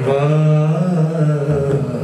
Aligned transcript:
ਵਾਹ। 0.00 1.95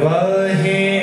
Bye. 0.00 0.93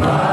Bye. 0.00 0.27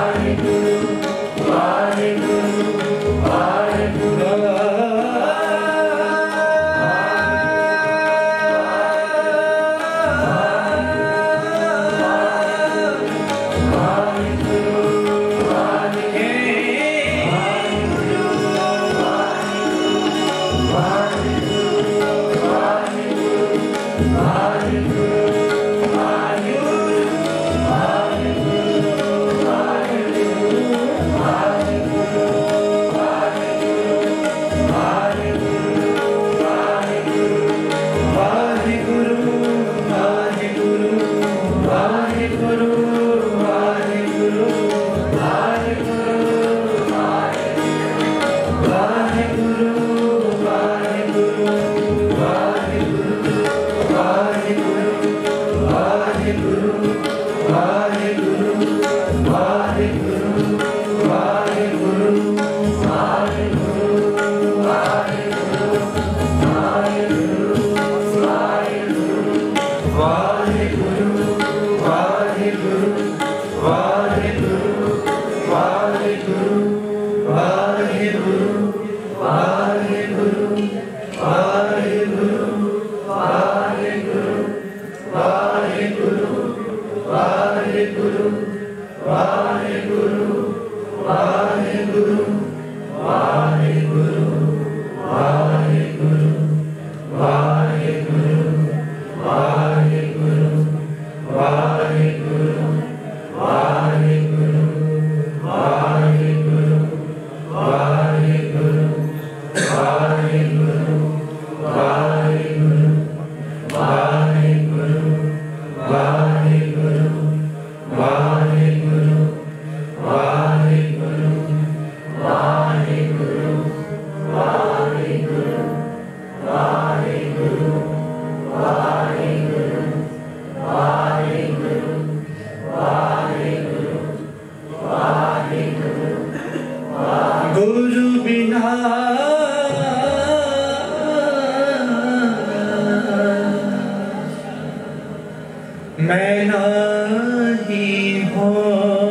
मैं 145.99 146.45
नहीं 146.45 148.23
हूँ 148.25 149.04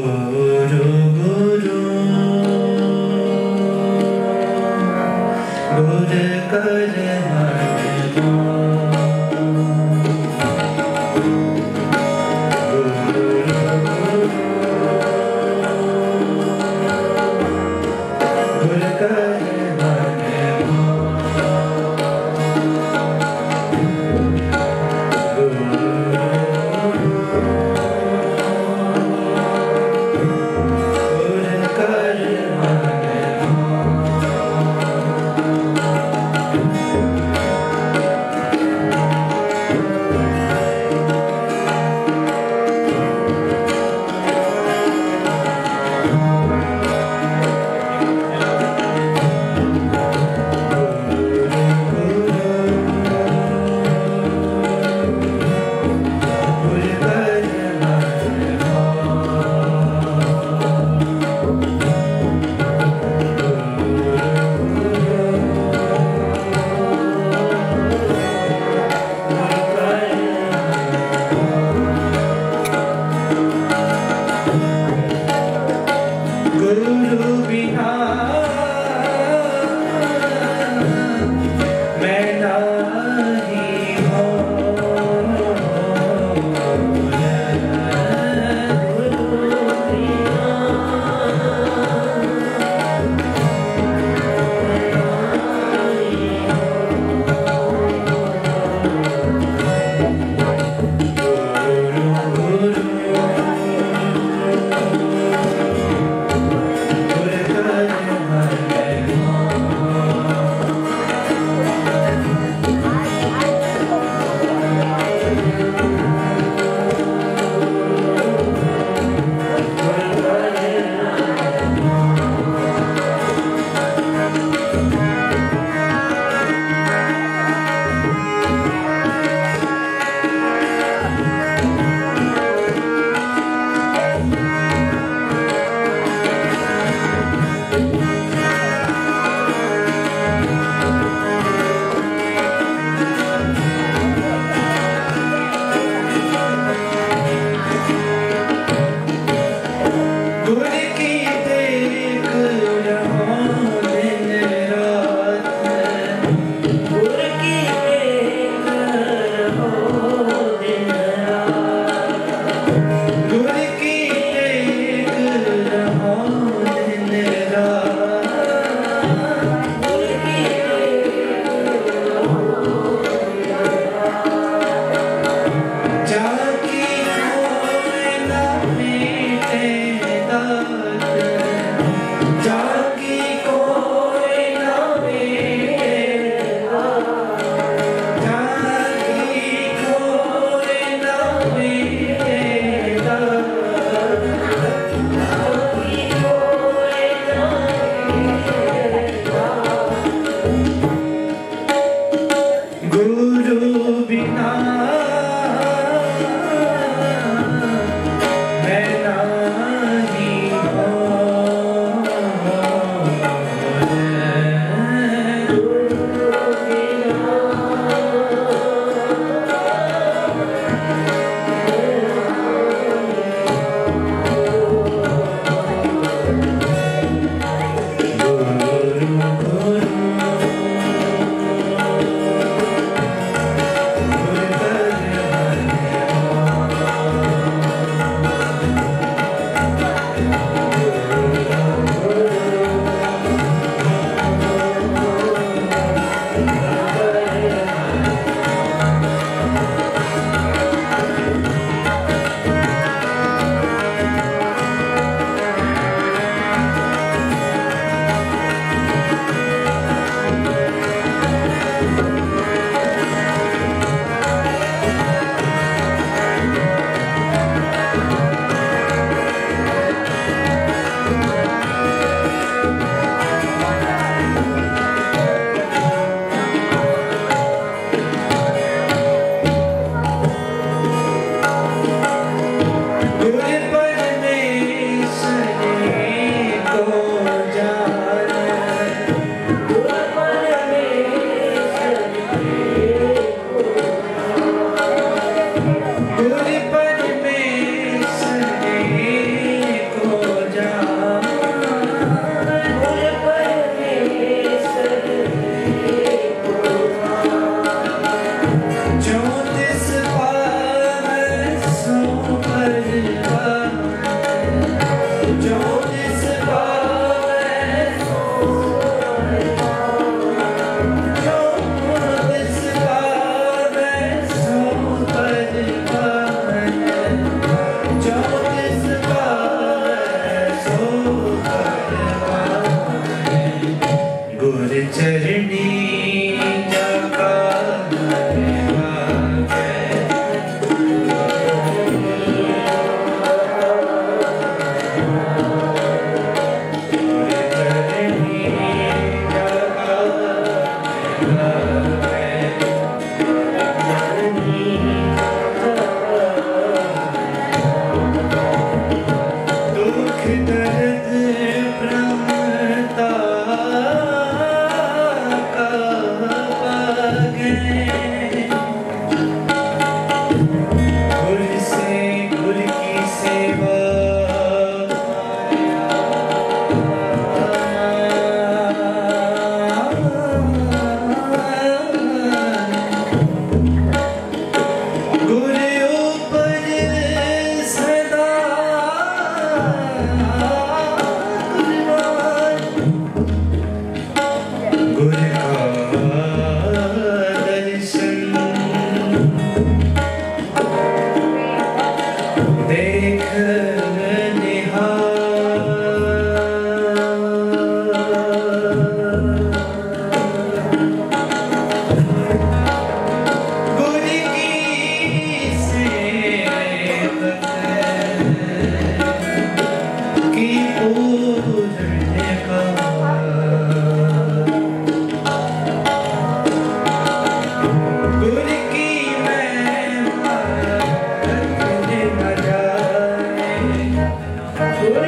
Good, 0.00 0.70
good, 0.70 1.14
good, 6.50 7.57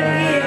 Hallelujah. 0.01 0.40